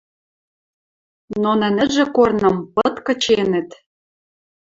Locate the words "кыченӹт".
3.05-3.69